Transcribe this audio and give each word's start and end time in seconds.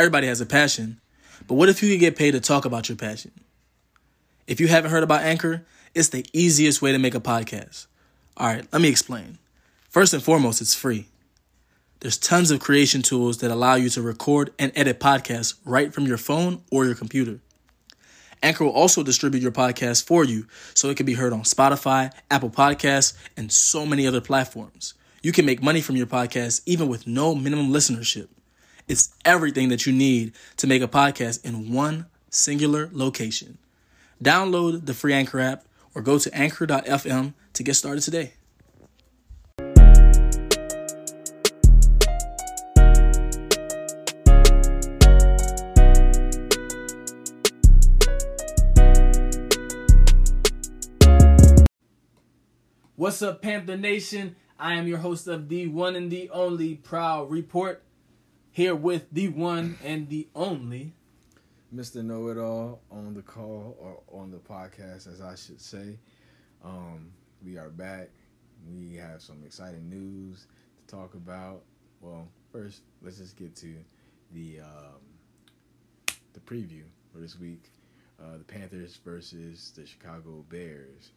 Everybody 0.00 0.28
has 0.28 0.40
a 0.40 0.46
passion, 0.46 0.98
but 1.46 1.56
what 1.56 1.68
if 1.68 1.82
you 1.82 1.90
could 1.90 2.00
get 2.00 2.16
paid 2.16 2.30
to 2.30 2.40
talk 2.40 2.64
about 2.64 2.88
your 2.88 2.96
passion? 2.96 3.32
If 4.46 4.58
you 4.58 4.66
haven't 4.66 4.92
heard 4.92 5.02
about 5.02 5.20
Anchor, 5.20 5.66
it's 5.94 6.08
the 6.08 6.24
easiest 6.32 6.80
way 6.80 6.90
to 6.92 6.98
make 6.98 7.14
a 7.14 7.20
podcast. 7.20 7.86
All 8.38 8.46
right, 8.46 8.66
let 8.72 8.80
me 8.80 8.88
explain. 8.88 9.36
First 9.90 10.14
and 10.14 10.22
foremost, 10.22 10.62
it's 10.62 10.74
free. 10.74 11.08
There's 12.00 12.16
tons 12.16 12.50
of 12.50 12.60
creation 12.60 13.02
tools 13.02 13.40
that 13.40 13.50
allow 13.50 13.74
you 13.74 13.90
to 13.90 14.00
record 14.00 14.54
and 14.58 14.72
edit 14.74 15.00
podcasts 15.00 15.56
right 15.66 15.92
from 15.92 16.06
your 16.06 16.16
phone 16.16 16.62
or 16.72 16.86
your 16.86 16.94
computer. 16.94 17.40
Anchor 18.42 18.64
will 18.64 18.72
also 18.72 19.02
distribute 19.02 19.42
your 19.42 19.52
podcast 19.52 20.06
for 20.06 20.24
you 20.24 20.46
so 20.72 20.88
it 20.88 20.96
can 20.96 21.04
be 21.04 21.12
heard 21.12 21.34
on 21.34 21.42
Spotify, 21.42 22.10
Apple 22.30 22.48
Podcasts, 22.48 23.12
and 23.36 23.52
so 23.52 23.84
many 23.84 24.06
other 24.06 24.22
platforms. 24.22 24.94
You 25.22 25.32
can 25.32 25.44
make 25.44 25.62
money 25.62 25.82
from 25.82 25.96
your 25.96 26.06
podcast 26.06 26.62
even 26.64 26.88
with 26.88 27.06
no 27.06 27.34
minimum 27.34 27.68
listenership. 27.68 28.28
It's 28.90 29.14
everything 29.24 29.68
that 29.68 29.86
you 29.86 29.92
need 29.92 30.32
to 30.56 30.66
make 30.66 30.82
a 30.82 30.88
podcast 30.88 31.44
in 31.44 31.72
one 31.72 32.06
singular 32.28 32.90
location. 32.92 33.56
Download 34.20 34.84
the 34.84 34.94
free 34.94 35.12
Anchor 35.12 35.38
app 35.38 35.64
or 35.94 36.02
go 36.02 36.18
to 36.18 36.34
anchor.fm 36.36 37.34
to 37.52 37.62
get 37.62 37.74
started 37.74 38.00
today. 38.00 38.32
What's 52.96 53.22
up, 53.22 53.40
Panther 53.40 53.76
Nation? 53.76 54.34
I 54.58 54.74
am 54.74 54.88
your 54.88 54.98
host 54.98 55.28
of 55.28 55.48
the 55.48 55.68
one 55.68 55.94
and 55.94 56.10
the 56.10 56.28
only 56.30 56.74
Prowl 56.74 57.26
Report, 57.26 57.84
here 58.60 58.74
with 58.74 59.06
the 59.10 59.26
one 59.26 59.78
and 59.82 60.06
the 60.10 60.28
only 60.34 60.92
Mr. 61.74 62.04
Know 62.04 62.28
It 62.28 62.36
All 62.36 62.82
on 62.90 63.14
the 63.14 63.22
call 63.22 63.74
or 63.80 64.20
on 64.20 64.30
the 64.30 64.36
podcast, 64.36 65.10
as 65.10 65.22
I 65.22 65.34
should 65.34 65.62
say. 65.62 65.96
Um, 66.62 67.10
we 67.42 67.56
are 67.56 67.70
back. 67.70 68.10
We 68.70 68.96
have 68.96 69.22
some 69.22 69.42
exciting 69.46 69.88
news 69.88 70.46
to 70.76 70.94
talk 70.94 71.14
about. 71.14 71.62
Well, 72.02 72.28
first, 72.52 72.82
let's 73.00 73.16
just 73.16 73.38
get 73.38 73.56
to 73.56 73.74
the 74.34 74.60
um, 74.60 75.00
the 76.34 76.40
preview 76.40 76.82
for 77.14 77.20
this 77.20 77.40
week. 77.40 77.64
Uh, 78.22 78.36
the 78.36 78.44
Panthers 78.44 78.98
versus 79.02 79.72
the 79.74 79.86
Chicago 79.86 80.44
Bears. 80.50 81.12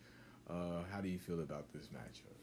Uh, 0.49 0.83
how 0.93 1.01
do 1.01 1.09
you 1.09 1.19
feel 1.19 1.41
about 1.41 1.65
this 1.73 1.87
matchup? 1.87 2.37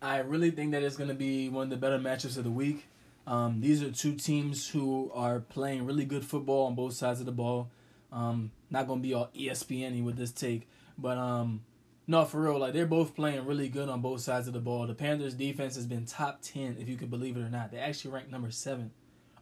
I 0.00 0.18
really 0.18 0.52
think 0.52 0.70
that 0.70 0.84
it's 0.84 0.96
going 0.96 1.08
to 1.08 1.16
be 1.16 1.48
one 1.48 1.64
of 1.64 1.70
the 1.70 1.76
better 1.76 1.98
matchups 1.98 2.36
of 2.36 2.44
the 2.44 2.50
week. 2.52 2.86
Um, 3.26 3.60
these 3.60 3.82
are 3.82 3.90
two 3.90 4.14
teams 4.14 4.68
who 4.68 5.10
are 5.14 5.40
playing 5.40 5.86
really 5.86 6.04
good 6.04 6.24
football 6.24 6.66
on 6.66 6.74
both 6.74 6.94
sides 6.94 7.20
of 7.20 7.26
the 7.26 7.32
ball. 7.32 7.70
Um, 8.12 8.50
not 8.70 8.86
going 8.86 9.00
to 9.00 9.02
be 9.06 9.14
all 9.14 9.30
ESPN 9.36 10.02
with 10.02 10.16
this 10.16 10.32
take, 10.32 10.68
but 10.98 11.16
um, 11.16 11.62
no, 12.06 12.24
for 12.24 12.40
real, 12.40 12.58
like 12.58 12.72
they're 12.72 12.86
both 12.86 13.14
playing 13.14 13.46
really 13.46 13.68
good 13.68 13.88
on 13.88 14.00
both 14.00 14.20
sides 14.20 14.48
of 14.48 14.52
the 14.52 14.58
ball. 14.58 14.86
The 14.86 14.94
Panthers' 14.94 15.34
defense 15.34 15.76
has 15.76 15.86
been 15.86 16.06
top 16.06 16.40
ten, 16.42 16.76
if 16.80 16.88
you 16.88 16.96
could 16.96 17.10
believe 17.10 17.36
it 17.36 17.40
or 17.40 17.48
not. 17.48 17.70
They 17.70 17.78
actually 17.78 18.12
ranked 18.12 18.32
number 18.32 18.50
seven 18.50 18.90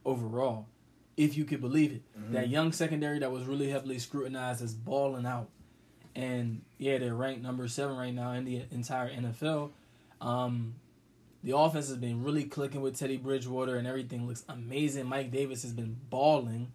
overall, 0.04 0.66
if 1.16 1.34
you 1.34 1.46
could 1.46 1.62
believe 1.62 1.92
it. 1.92 2.02
Mm-hmm. 2.18 2.34
That 2.34 2.48
young 2.50 2.72
secondary 2.72 3.20
that 3.20 3.32
was 3.32 3.44
really 3.44 3.70
heavily 3.70 3.98
scrutinized 3.98 4.62
is 4.62 4.74
balling 4.74 5.24
out. 5.24 5.48
And 6.14 6.60
yeah, 6.76 6.98
they're 6.98 7.14
ranked 7.14 7.42
number 7.42 7.68
seven 7.68 7.96
right 7.96 8.12
now 8.12 8.32
in 8.32 8.44
the 8.44 8.62
entire 8.70 9.10
NFL. 9.10 9.70
Um, 10.20 10.74
the 11.42 11.56
offense 11.56 11.88
has 11.88 11.96
been 11.96 12.24
really 12.24 12.44
clicking 12.44 12.80
with 12.80 12.98
Teddy 12.98 13.16
Bridgewater, 13.16 13.76
and 13.76 13.86
everything 13.86 14.26
looks 14.26 14.44
amazing. 14.48 15.06
Mike 15.06 15.30
Davis 15.30 15.62
has 15.62 15.72
been 15.72 15.96
balling. 16.10 16.72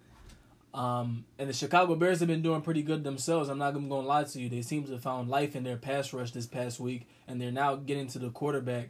Um, 0.73 1.25
and 1.37 1.49
the 1.49 1.53
Chicago 1.53 1.95
Bears 1.95 2.19
have 2.19 2.27
been 2.27 2.41
doing 2.41 2.61
pretty 2.61 2.81
good 2.81 3.03
themselves. 3.03 3.47
I'm 3.47 3.59
not 3.59 3.73
going 3.73 3.87
to 3.89 3.95
lie 3.95 4.23
to 4.23 4.39
you. 4.39 4.49
They 4.49 4.63
seem 4.63 4.85
to 4.85 4.93
have 4.93 5.03
found 5.03 5.29
life 5.29 5.55
in 5.55 5.63
their 5.63 5.77
pass 5.77 6.13
rush 6.13 6.31
this 6.31 6.47
past 6.47 6.79
week, 6.79 7.07
and 7.27 7.39
they're 7.39 7.51
now 7.51 7.75
getting 7.75 8.07
to 8.07 8.19
the 8.19 8.29
quarterback. 8.29 8.89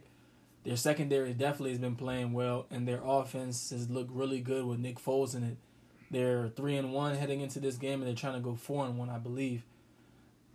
Their 0.64 0.76
secondary 0.76 1.34
definitely 1.34 1.70
has 1.70 1.78
been 1.78 1.96
playing 1.96 2.32
well, 2.32 2.66
and 2.70 2.88
their 2.88 3.02
offense 3.04 3.68
has 3.68 3.90
looked 3.90 4.10
really 4.10 4.40
good 4.40 4.64
with 4.64 4.78
Nick 4.78 4.98
Foles 4.98 5.34
in 5.34 5.44
it. 5.44 5.56
They're 6.10 6.48
three 6.48 6.76
and 6.76 6.92
one 6.92 7.16
heading 7.16 7.42
into 7.42 7.60
this 7.60 7.76
game, 7.76 8.00
and 8.00 8.06
they're 8.06 8.14
trying 8.14 8.34
to 8.34 8.40
go 8.40 8.54
four 8.54 8.86
and 8.86 8.96
one, 8.96 9.10
I 9.10 9.18
believe. 9.18 9.64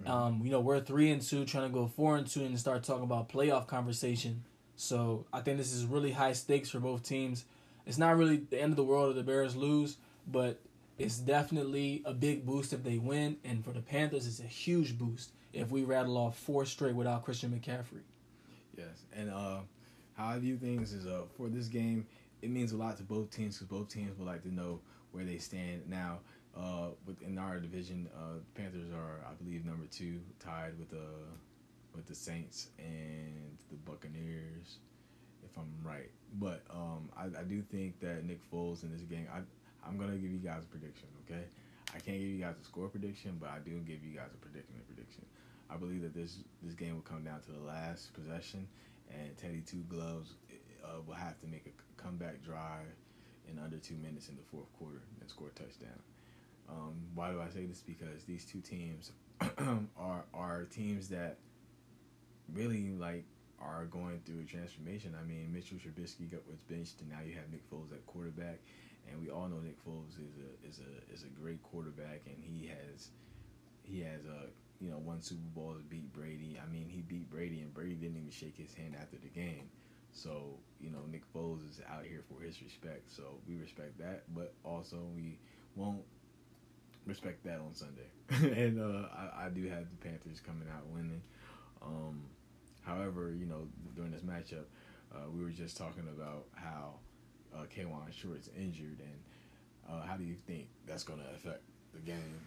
Um, 0.06 0.42
you 0.44 0.50
know, 0.50 0.62
we're 0.62 0.80
three 0.80 1.12
and 1.12 1.22
two, 1.22 1.46
trying 1.46 1.68
to 1.68 1.74
go 1.74 1.86
four 1.86 2.16
and 2.18 2.26
two, 2.26 2.44
and 2.44 2.58
start 2.58 2.84
talking 2.84 3.04
about 3.04 3.30
playoff 3.30 3.68
conversation. 3.68 4.46
So 4.80 5.26
I 5.34 5.42
think 5.42 5.58
this 5.58 5.74
is 5.74 5.86
really 5.86 6.14
high 6.14 6.32
stakes 6.32 6.70
for 6.70 6.80
both 6.80 7.04
teams. 7.04 7.44
It's 7.86 7.98
not 7.98 8.16
really 8.16 8.38
the 8.38 8.62
end 8.62 8.72
of 8.72 8.78
the 8.78 8.84
world 8.86 9.10
if 9.10 9.18
the 9.18 9.24
Bears 9.24 9.54
lose, 9.54 9.98
but 10.26 10.62
it's 10.98 11.18
definitely 11.18 12.02
a 12.06 12.14
big 12.14 12.46
boost 12.46 12.72
if 12.72 12.82
they 12.82 12.98
win. 12.98 13.36
And 13.44 13.64
for 13.66 13.72
the 13.72 13.82
Panthers, 13.82 14.26
it's 14.26 14.40
a 14.40 14.44
huge 14.44 14.98
boost 14.98 15.34
if 15.52 15.70
we 15.70 15.84
rattle 15.84 16.16
off 16.16 16.40
four 16.40 16.64
straight 16.64 16.96
without 16.96 17.26
Christian 17.26 17.52
McCaffrey. 17.52 18.04
Yes, 18.78 19.04
and 19.14 19.30
uh, 19.30 19.58
how 20.14 20.28
I 20.28 20.40
view 20.40 20.56
things 20.56 20.94
is 20.94 21.06
uh, 21.06 21.24
for 21.36 21.50
this 21.50 21.68
game, 21.68 22.08
it 22.42 22.50
means 22.50 22.72
a 22.72 22.78
lot 22.78 22.96
to 22.98 23.04
both 23.04 23.32
teams 23.32 23.58
because 23.58 23.68
both 23.68 23.90
teams 23.90 24.18
would 24.18 24.28
like 24.28 24.44
to 24.44 24.54
know 24.54 24.80
where 25.12 25.26
they 25.26 25.40
stand 25.40 25.90
now. 25.90 26.20
Uh, 26.58 26.92
within 27.06 27.38
our 27.38 27.60
division, 27.60 28.08
uh, 28.16 28.40
Panthers 28.56 28.94
are, 28.96 29.20
I 29.30 29.34
believe, 29.44 29.66
number 29.66 29.88
two, 29.92 30.22
tied 30.40 30.80
with 30.80 30.90
the 30.90 31.04
with 31.96 32.06
the 32.08 32.16
Saints 32.16 32.70
and 32.78 33.58
the 33.70 33.78
Buccaneers, 33.78 34.78
if 35.44 35.58
I'm 35.58 35.74
right. 35.84 36.10
But 36.40 36.64
um, 36.70 37.10
I, 37.18 37.26
I 37.40 37.44
do 37.44 37.62
think 37.62 38.00
that 38.02 38.26
Nick 38.26 38.40
Foles 38.52 38.84
in 38.84 38.92
this 38.92 39.02
game, 39.02 39.28
I 39.34 39.40
I'm 39.88 39.98
gonna 39.98 40.18
give 40.18 40.32
you 40.32 40.40
guys 40.40 40.64
a 40.64 40.72
prediction. 40.72 41.08
Okay, 41.26 41.44
I 41.90 42.00
can't 42.00 42.20
give 42.20 42.28
you 42.28 42.40
guys 42.40 42.56
a 42.62 42.66
score 42.66 42.88
prediction, 42.88 43.38
but 43.40 43.50
I 43.50 43.60
do 43.60 43.72
give 43.80 44.04
you 44.04 44.16
guys 44.16 44.30
a 44.34 44.38
prediction. 44.38 44.76
Prediction. 44.88 45.26
I 45.70 45.78
believe 45.78 46.02
that 46.02 46.14
this 46.14 46.38
this 46.62 46.74
game 46.74 46.96
will 46.96 47.02
come 47.02 47.24
down 47.24 47.42
to 47.42 47.52
the 47.52 47.66
last 47.66 48.14
possession, 48.14 48.68
and 49.10 49.36
Teddy 49.38 49.62
Two 49.66 49.84
Gloves 49.90 50.34
uh, 50.84 51.02
will 51.06 51.16
have 51.16 51.40
to 51.42 51.48
make 51.48 51.66
a 51.68 52.02
comeback 52.02 52.44
drive 52.44 52.88
in 53.48 53.60
under 53.60 53.78
two 53.78 53.96
minutes 53.96 54.30
in 54.30 54.36
the 54.36 54.44
fourth 54.52 54.72
quarter 54.78 55.02
and 55.20 55.30
score 55.30 55.48
a 55.48 55.60
touchdown. 55.60 56.00
Um, 56.70 56.94
why 57.16 57.32
do 57.32 57.42
I 57.42 57.50
say 57.50 57.66
this? 57.66 57.82
Because 57.82 58.24
these 58.26 58.46
two 58.46 58.62
teams 58.62 59.12
are 59.98 60.24
are 60.34 60.64
teams 60.66 61.10
that 61.10 61.38
really 62.54 62.92
like 62.98 63.26
are 63.62 63.86
going 63.86 64.22
through 64.26 64.42
a 64.42 64.44
transformation. 64.44 65.16
I 65.20 65.28
mean, 65.28 65.52
Mitchell 65.54 65.78
Trubisky 65.78 66.32
got 66.32 66.48
was 66.48 66.60
benched, 66.70 67.02
and 67.02 67.10
now 67.10 67.20
you 67.26 67.34
have 67.36 67.50
Nick 67.52 67.70
Foles 67.70 67.92
at 67.92 68.06
quarterback, 68.06 68.60
and 69.10 69.22
we 69.22 69.30
all 69.30 69.48
know 69.48 69.60
Nick 69.60 69.84
Foles 69.86 70.16
is 70.16 70.36
a 70.40 70.68
is 70.68 70.80
a 70.80 71.14
is 71.14 71.24
a 71.24 71.40
great 71.40 71.62
quarterback, 71.64 72.22
and 72.26 72.38
he 72.42 72.68
has 72.68 73.10
he 73.84 74.02
has 74.02 74.26
a 74.26 74.48
you 74.84 74.90
know 74.90 74.98
one 74.98 75.22
Super 75.22 75.48
Bowl 75.54 75.74
to 75.74 75.84
beat 75.90 76.12
Brady. 76.14 76.60
I 76.62 76.72
mean, 76.72 76.88
he 76.88 77.02
beat 77.02 77.30
Brady, 77.30 77.62
and 77.62 77.74
Brady 77.74 77.96
didn't 77.96 78.18
even 78.18 78.32
shake 78.32 78.58
his 78.58 78.74
hand 78.74 78.96
after 79.00 79.18
the 79.18 79.30
game. 79.30 79.70
So 80.12 80.58
you 80.80 80.90
know, 80.90 81.00
Nick 81.12 81.24
Foles 81.34 81.68
is 81.70 81.82
out 81.90 82.06
here 82.06 82.24
for 82.30 82.42
his 82.42 82.62
respect. 82.62 83.12
So 83.12 83.24
we 83.48 83.56
respect 83.58 83.98
that, 84.00 84.24
but 84.34 84.54
also 84.64 84.98
we 85.16 85.38
won't 85.76 86.04
respect 87.06 87.44
that 87.44 87.60
on 87.60 87.74
Sunday. 87.74 88.10
and 88.62 88.80
uh, 88.80 89.08
I, 89.16 89.46
I, 89.46 89.50
do 89.50 89.68
have 89.68 89.86
the 89.90 90.08
Panthers 90.08 90.40
coming 90.40 90.68
out 90.70 90.86
winning. 90.88 91.22
Um, 91.82 92.22
however, 92.90 93.34
you 93.38 93.46
know, 93.46 93.68
during 93.96 94.12
this 94.12 94.22
matchup, 94.22 94.66
uh, 95.14 95.30
we 95.34 95.44
were 95.44 95.50
just 95.50 95.78
talking 95.78 96.08
about 96.16 96.46
how 96.56 96.96
uh, 97.56 97.64
Kawann 97.76 98.12
Short's 98.12 98.50
injured, 98.58 99.00
and 99.00 99.90
uh, 99.90 100.06
how 100.06 100.18
do 100.18 100.24
you 100.24 100.36
think 100.48 100.68
that's 100.88 101.04
going 101.04 101.20
to 101.20 101.26
affect 101.36 101.62
the 101.94 102.00
game? 102.00 102.40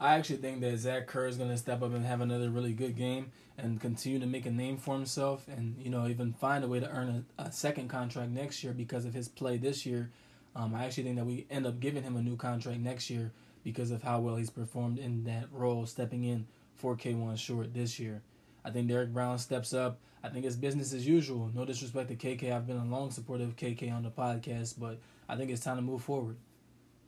I 0.00 0.16
actually 0.16 0.38
think 0.38 0.60
that 0.62 0.76
Zach 0.78 1.06
Kerr 1.06 1.26
is 1.26 1.36
going 1.36 1.50
to 1.50 1.56
step 1.56 1.82
up 1.82 1.94
and 1.94 2.04
have 2.04 2.20
another 2.20 2.50
really 2.50 2.72
good 2.72 2.96
game 2.96 3.30
and 3.56 3.80
continue 3.80 4.18
to 4.18 4.26
make 4.26 4.46
a 4.46 4.50
name 4.50 4.76
for 4.76 4.94
himself, 4.94 5.46
and 5.48 5.76
you 5.78 5.90
know 5.90 6.08
even 6.08 6.32
find 6.32 6.64
a 6.64 6.68
way 6.68 6.80
to 6.80 6.90
earn 6.90 7.24
a, 7.38 7.42
a 7.42 7.52
second 7.52 7.88
contract 7.88 8.30
next 8.30 8.64
year 8.64 8.72
because 8.72 9.04
of 9.04 9.14
his 9.14 9.28
play 9.28 9.58
this 9.58 9.86
year. 9.86 10.10
Um, 10.56 10.74
I 10.74 10.84
actually 10.84 11.04
think 11.04 11.16
that 11.16 11.24
we 11.24 11.46
end 11.50 11.66
up 11.66 11.80
giving 11.80 12.02
him 12.02 12.16
a 12.16 12.22
new 12.22 12.36
contract 12.36 12.80
next 12.80 13.08
year 13.10 13.32
because 13.64 13.90
of 13.90 14.02
how 14.02 14.20
well 14.20 14.36
he's 14.36 14.50
performed 14.50 14.98
in 14.98 15.24
that 15.24 15.46
role, 15.52 15.86
stepping 15.86 16.24
in 16.24 16.46
for 16.74 16.96
Kawann 16.96 17.38
Short 17.38 17.72
this 17.72 17.98
year. 17.98 18.22
I 18.64 18.70
think 18.70 18.88
Derrick 18.88 19.12
Brown 19.12 19.38
steps 19.38 19.72
up. 19.72 19.98
I 20.22 20.28
think 20.28 20.44
it's 20.46 20.56
business 20.56 20.92
as 20.92 21.06
usual. 21.06 21.50
No 21.54 21.64
disrespect 21.64 22.08
to 22.08 22.16
KK. 22.16 22.52
I've 22.52 22.66
been 22.66 22.76
a 22.76 22.84
long 22.84 23.10
supporter 23.10 23.44
of 23.44 23.56
KK 23.56 23.92
on 23.92 24.02
the 24.02 24.10
podcast, 24.10 24.78
but 24.78 25.00
I 25.28 25.36
think 25.36 25.50
it's 25.50 25.62
time 25.62 25.76
to 25.76 25.82
move 25.82 26.02
forward. 26.02 26.36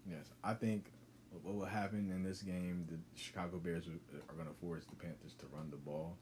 Yes, 0.08 0.26
I 0.42 0.54
think 0.54 0.86
what 1.42 1.54
will 1.54 1.64
happen 1.64 2.10
in 2.10 2.22
this 2.22 2.42
game, 2.42 2.86
the 2.90 2.98
Chicago 3.20 3.58
Bears 3.58 3.84
are 3.86 4.34
going 4.34 4.48
to 4.48 4.54
force 4.54 4.84
the 4.84 4.96
Panthers 4.96 5.34
to 5.38 5.46
run 5.52 5.70
the 5.70 5.76
ball, 5.76 6.16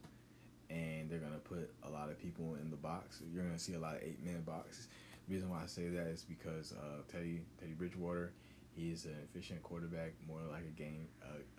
and 0.71 1.11
they're 1.11 1.19
going 1.19 1.33
to 1.33 1.39
put 1.39 1.73
a 1.83 1.91
lot 1.91 2.11
of 2.11 2.19
people 2.19 2.57
in 2.61 2.71
the 2.71 2.77
box. 2.77 3.23
You're 3.33 3.43
going 3.43 3.57
to 3.57 3.63
see 3.63 3.75
a 3.75 3.81
lot 3.81 3.97
of 3.97 4.03
eight 4.03 4.23
man 4.25 4.43
boxes. 4.43 4.89
The 5.27 5.35
reason 5.35 5.49
why 5.51 5.63
I 5.63 5.67
say 5.67 5.89
that 5.89 6.07
is 6.09 6.23
because 6.23 6.73
uh, 6.73 7.03
Teddy 7.11 7.41
Teddy 7.59 7.73
Bridgewater 7.73 8.33
He's 8.75 9.05
an 9.05 9.17
efficient 9.25 9.63
quarterback, 9.63 10.13
more 10.27 10.41
like 10.51 10.65
a 10.65 10.73
game 10.73 11.07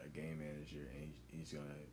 a 0.04 0.10
game 0.10 0.40
manager, 0.40 0.90
and 1.00 1.14
he's 1.28 1.54
gonna, 1.54 1.86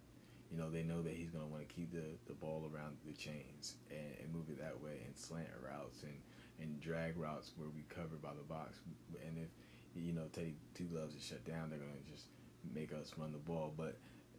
you 0.51 0.59
know, 0.59 0.71
they 0.71 0.83
know 0.83 1.03
that 1.03 1.15
he's 1.15 1.31
gonna 1.31 1.47
want 1.47 1.67
to 1.67 1.75
keep 1.75 1.93
the, 1.93 2.19
the 2.27 2.35
ball 2.35 2.69
around 2.73 2.97
the 3.07 3.13
chains 3.15 3.77
and, 3.91 4.19
and 4.21 4.35
move 4.35 4.51
it 4.51 4.59
that 4.59 4.81
way, 4.83 5.03
and 5.07 5.17
slant 5.17 5.49
routes 5.63 6.03
and 6.03 6.19
and 6.61 6.81
drag 6.81 7.17
routes 7.17 7.53
where 7.57 7.69
we 7.75 7.83
cover 7.89 8.17
by 8.21 8.35
the 8.37 8.45
box. 8.45 8.79
And 9.27 9.39
if 9.39 9.49
you 9.97 10.13
know, 10.13 10.27
take 10.33 10.55
two 10.75 10.85
gloves 10.85 11.15
and 11.15 11.23
shut 11.23 11.45
down. 11.45 11.71
They're 11.71 11.79
gonna 11.79 12.07
just 12.11 12.27
make 12.75 12.93
us 12.93 13.13
run 13.17 13.33
the 13.33 13.39
ball. 13.39 13.73
But 13.77 13.97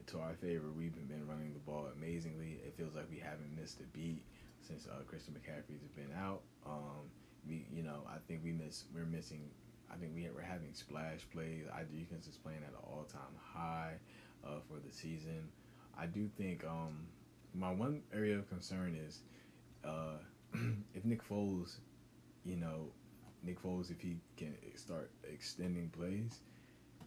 to 0.08 0.20
our 0.20 0.34
favor, 0.34 0.68
we've 0.76 0.96
been 1.08 1.28
running 1.28 1.54
the 1.54 1.60
ball 1.60 1.88
amazingly. 1.96 2.60
It 2.66 2.76
feels 2.78 2.96
like 2.96 3.10
we 3.10 3.20
haven't 3.20 3.56
missed 3.60 3.80
a 3.80 3.88
beat 3.98 4.24
since 4.62 4.88
uh, 4.88 5.04
Christian 5.08 5.34
McCaffrey's 5.34 5.84
been 5.96 6.14
out. 6.18 6.42
Um, 6.66 7.10
we, 7.48 7.66
you 7.74 7.84
know, 7.84 8.04
I 8.08 8.18
think 8.28 8.42
we 8.44 8.52
miss. 8.52 8.86
We're 8.94 9.06
missing. 9.06 9.50
I 9.92 9.98
think 9.98 10.14
we, 10.16 10.28
we're 10.34 10.42
having 10.42 10.74
splash 10.74 11.28
plays. 11.34 11.66
Our 11.74 11.84
defense 11.84 12.28
is 12.28 12.38
playing 12.38 12.64
at 12.64 12.74
an 12.74 12.84
all 12.84 13.06
time 13.12 13.36
high 13.38 13.94
uh, 14.46 14.60
for 14.68 14.80
the 14.86 14.94
season. 14.94 15.50
I 15.98 16.06
do 16.06 16.30
think 16.38 16.64
um, 16.66 17.08
my 17.54 17.72
one 17.72 18.02
area 18.14 18.38
of 18.38 18.50
concern 18.50 18.98
is 19.08 19.20
uh, 19.84 20.18
if 20.94 21.06
Nick 21.06 21.28
Foles, 21.28 21.78
you 22.46 22.56
know, 22.56 22.92
Nick 23.44 23.62
Foles, 23.62 23.92
if 23.92 24.00
he 24.02 24.18
can 24.38 24.56
start 24.76 25.12
extending 25.32 25.90
plays, 25.90 26.40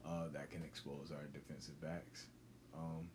uh, 0.06 0.28
that 0.32 0.50
can 0.50 0.62
expose 0.62 1.10
our 1.10 1.24
defensive 1.32 1.80
backs. 1.80 2.26
Um, 2.76 3.08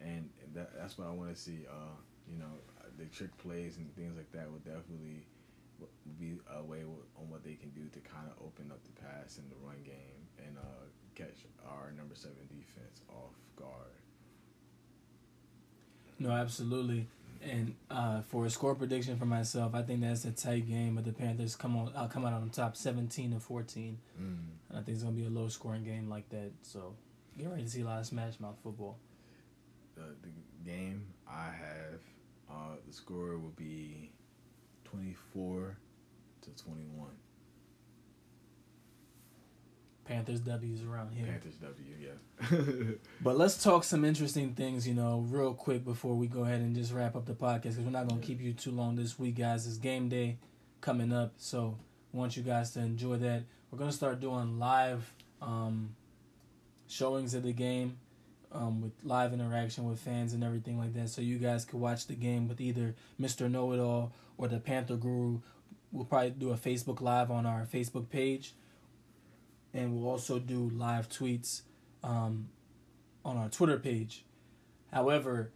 and 0.00 0.28
that, 0.54 0.72
that's 0.78 0.98
what 0.98 1.06
I 1.08 1.10
want 1.10 1.34
to 1.34 1.40
see. 1.40 1.64
Uh, 1.68 1.96
you 2.30 2.38
know, 2.38 2.52
the 2.98 3.06
trick 3.06 3.36
plays 3.38 3.76
and 3.76 3.94
things 3.94 4.16
like 4.16 4.30
that 4.32 4.50
will 4.50 4.58
definitely 4.58 5.26
be 6.18 6.38
a 6.56 6.62
way 6.62 6.82
on 6.82 7.28
what 7.28 7.44
they 7.44 7.54
can 7.54 7.70
do 7.70 7.88
to 7.92 8.00
kind 8.00 8.26
of 8.26 8.44
open 8.44 8.70
up 8.70 8.80
the 8.84 8.92
pass 9.00 9.38
in 9.38 9.44
the 9.48 9.56
run 9.66 9.76
game 9.84 10.22
and 10.46 10.56
uh, 10.58 10.84
catch 11.14 11.44
our 11.68 11.92
number 11.92 12.14
seven 12.14 12.48
defense 12.48 13.00
off 13.08 13.34
guard. 13.56 14.05
No, 16.18 16.30
absolutely. 16.30 17.08
And 17.42 17.74
uh, 17.90 18.22
for 18.22 18.46
a 18.46 18.50
score 18.50 18.74
prediction 18.74 19.16
for 19.18 19.26
myself, 19.26 19.74
I 19.74 19.82
think 19.82 20.00
that's 20.00 20.24
a 20.24 20.32
tight 20.32 20.66
game. 20.68 20.96
But 20.96 21.04
the 21.04 21.12
Panthers 21.12 21.54
come 21.54 21.76
on, 21.76 21.92
I'll 21.94 22.08
come 22.08 22.24
out 22.24 22.32
on 22.32 22.50
top, 22.50 22.76
seventeen 22.76 23.32
to 23.32 23.40
fourteen. 23.40 23.98
Mm. 24.20 24.36
I 24.70 24.82
think 24.82 24.96
it's 24.96 25.02
gonna 25.02 25.14
be 25.14 25.26
a 25.26 25.30
low 25.30 25.48
scoring 25.48 25.84
game 25.84 26.08
like 26.08 26.28
that. 26.30 26.50
So 26.62 26.94
get 27.38 27.48
ready 27.48 27.62
to 27.62 27.68
see 27.68 27.82
a 27.82 27.84
lot 27.84 28.00
of 28.00 28.06
smash 28.06 28.40
mouth 28.40 28.56
football. 28.62 28.98
The, 29.94 30.16
the 30.22 30.70
game 30.70 31.06
I 31.28 31.44
have, 31.44 32.00
uh, 32.50 32.76
the 32.86 32.92
score 32.92 33.38
will 33.38 33.54
be 33.56 34.10
twenty 34.84 35.14
four 35.32 35.76
to 36.42 36.50
twenty 36.62 36.86
one. 36.94 37.16
Panthers 40.06 40.40
W's 40.40 40.82
around 40.84 41.12
here. 41.12 41.26
Panthers 41.26 41.54
W, 41.56 41.94
yeah. 42.00 42.94
but 43.20 43.36
let's 43.36 43.62
talk 43.62 43.84
some 43.84 44.04
interesting 44.04 44.54
things, 44.54 44.86
you 44.86 44.94
know, 44.94 45.24
real 45.28 45.52
quick 45.52 45.84
before 45.84 46.14
we 46.14 46.26
go 46.26 46.44
ahead 46.44 46.60
and 46.60 46.74
just 46.74 46.92
wrap 46.92 47.16
up 47.16 47.26
the 47.26 47.34
podcast 47.34 47.62
because 47.62 47.78
we're 47.78 47.90
not 47.90 48.08
going 48.08 48.20
to 48.20 48.26
keep 48.26 48.40
you 48.40 48.52
too 48.52 48.70
long 48.70 48.94
this 48.94 49.18
week, 49.18 49.36
guys. 49.36 49.66
It's 49.66 49.78
game 49.78 50.08
day 50.08 50.38
coming 50.80 51.12
up, 51.12 51.32
so 51.38 51.76
I 52.14 52.16
want 52.16 52.36
you 52.36 52.42
guys 52.42 52.70
to 52.72 52.80
enjoy 52.80 53.16
that. 53.18 53.44
We're 53.70 53.78
going 53.78 53.90
to 53.90 53.96
start 53.96 54.20
doing 54.20 54.58
live 54.58 55.12
um, 55.42 55.96
showings 56.86 57.34
of 57.34 57.42
the 57.42 57.52
game 57.52 57.98
um, 58.52 58.80
with 58.80 58.92
live 59.02 59.32
interaction 59.32 59.88
with 59.88 59.98
fans 59.98 60.32
and 60.32 60.44
everything 60.44 60.78
like 60.78 60.94
that, 60.94 61.08
so 61.08 61.20
you 61.20 61.38
guys 61.38 61.64
can 61.64 61.80
watch 61.80 62.06
the 62.06 62.14
game 62.14 62.46
with 62.48 62.60
either 62.60 62.94
Mr. 63.20 63.50
Know 63.50 63.72
It 63.72 63.80
All 63.80 64.12
or 64.38 64.46
the 64.46 64.60
Panther 64.60 64.96
Guru. 64.96 65.40
We'll 65.90 66.04
probably 66.04 66.30
do 66.30 66.52
a 66.52 66.56
Facebook 66.56 67.00
Live 67.00 67.30
on 67.30 67.44
our 67.44 67.66
Facebook 67.72 68.08
page 68.08 68.54
and 69.76 69.94
we'll 69.94 70.10
also 70.10 70.38
do 70.38 70.70
live 70.74 71.08
tweets 71.08 71.62
um, 72.02 72.48
on 73.24 73.36
our 73.36 73.48
Twitter 73.48 73.78
page. 73.78 74.24
However, 74.92 75.52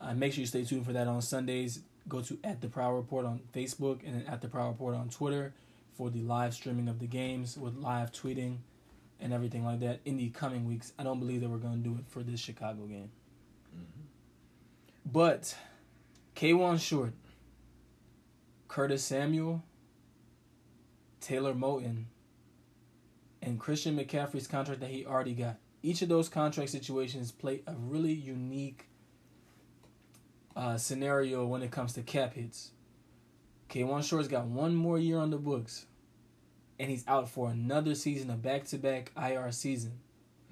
uh, 0.00 0.14
make 0.14 0.32
sure 0.32 0.40
you 0.40 0.46
stay 0.46 0.64
tuned 0.64 0.84
for 0.84 0.92
that 0.92 1.06
on 1.06 1.22
Sundays. 1.22 1.80
Go 2.06 2.20
to 2.20 2.38
at 2.44 2.60
the 2.60 2.68
Prowl 2.68 2.92
Report 2.92 3.24
on 3.24 3.40
Facebook 3.54 4.00
and 4.06 4.28
at 4.28 4.42
the 4.42 4.48
Prowl 4.48 4.68
Report 4.68 4.94
on 4.94 5.08
Twitter 5.08 5.54
for 5.96 6.10
the 6.10 6.20
live 6.22 6.52
streaming 6.52 6.88
of 6.88 6.98
the 6.98 7.06
games 7.06 7.56
with 7.56 7.76
live 7.76 8.12
tweeting 8.12 8.58
and 9.20 9.32
everything 9.32 9.64
like 9.64 9.80
that 9.80 10.00
in 10.04 10.16
the 10.16 10.28
coming 10.30 10.66
weeks. 10.66 10.92
I 10.98 11.02
don't 11.02 11.20
believe 11.20 11.40
that 11.40 11.48
we're 11.48 11.56
going 11.56 11.82
to 11.82 11.88
do 11.88 11.96
it 11.98 12.04
for 12.08 12.22
this 12.22 12.40
Chicago 12.40 12.84
game. 12.84 13.10
Mm-hmm. 13.74 15.10
But 15.10 15.56
Kawann 16.36 16.78
Short, 16.78 17.14
Curtis 18.68 19.04
Samuel, 19.04 19.62
Taylor 21.20 21.54
Moton, 21.54 22.04
and 23.44 23.60
Christian 23.60 23.96
McCaffrey's 23.96 24.46
contract 24.46 24.80
that 24.80 24.90
he 24.90 25.04
already 25.04 25.34
got. 25.34 25.58
Each 25.82 26.00
of 26.00 26.08
those 26.08 26.28
contract 26.30 26.70
situations 26.70 27.30
play 27.30 27.62
a 27.66 27.74
really 27.74 28.12
unique 28.12 28.86
uh, 30.56 30.78
scenario 30.78 31.46
when 31.46 31.62
it 31.62 31.70
comes 31.70 31.92
to 31.92 32.02
cap 32.02 32.34
hits. 32.34 32.70
Kawann 33.68 34.02
Short's 34.02 34.28
got 34.28 34.46
one 34.46 34.74
more 34.74 34.98
year 34.98 35.18
on 35.18 35.30
the 35.30 35.36
books, 35.36 35.86
and 36.78 36.90
he's 36.90 37.06
out 37.06 37.28
for 37.28 37.50
another 37.50 37.94
season 37.94 38.30
of 38.30 38.40
back 38.40 38.64
to 38.68 38.78
back 38.78 39.12
IR 39.16 39.52
season. 39.52 39.98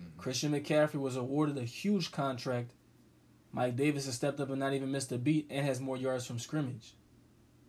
Mm-hmm. 0.00 0.21
Christian 0.21 0.53
McCaffrey 0.53 1.00
was 1.00 1.17
awarded 1.17 1.56
a 1.56 1.65
huge 1.65 2.12
contract. 2.12 2.73
Mike 3.53 3.77
Davis 3.77 4.06
has 4.06 4.15
stepped 4.15 4.41
up 4.41 4.50
and 4.50 4.61
not 4.61 4.75
even 4.75 4.91
missed 4.91 5.12
a 5.12 5.19
beat 5.19 5.47
and 5.50 5.65
has 5.65 5.81
more 5.81 5.97
yards 5.97 6.27
from 6.27 6.39
scrimmage. 6.39 6.94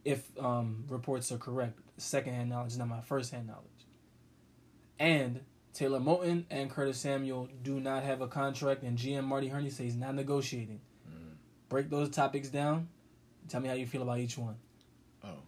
If 0.03 0.25
um, 0.37 0.83
reports 0.89 1.31
are 1.31 1.37
correct, 1.37 1.79
second 1.97 2.33
hand 2.33 2.49
knowledge, 2.49 2.75
not 2.77 2.89
my 2.89 3.01
first 3.01 3.31
hand 3.31 3.47
knowledge. 3.47 3.72
And 4.99 5.41
Taylor 5.73 5.99
Moton 5.99 6.45
and 6.51 6.69
Curtis 6.69 6.99
Samuel 6.99 7.49
do 7.63 7.79
not 7.79 8.03
have 8.03 8.21
a 8.21 8.27
contract, 8.27 8.83
and 8.83 8.97
GM 8.97 9.23
Marty 9.23 9.47
Hurney 9.47 9.69
says 9.69 9.79
he's 9.79 9.95
not 9.95 10.13
negotiating. 10.13 10.79
Mm. 11.09 11.33
Break 11.69 11.89
those 11.89 12.09
topics 12.09 12.49
down. 12.49 12.89
Tell 13.49 13.59
me 13.59 13.69
how 13.69 13.75
you 13.75 13.87
feel 13.87 14.03
about 14.03 14.19
each 14.19 14.37
one. 14.37 14.55
Oh, 15.23 15.39